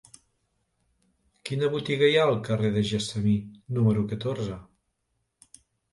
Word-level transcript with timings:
Quina 1.49 1.69
botiga 1.75 2.09
hi 2.13 2.17
ha 2.21 2.25
al 2.29 2.39
carrer 2.47 2.71
del 2.79 2.87
Gessamí 2.93 3.35
número 3.79 4.07
catorze? 4.15 4.59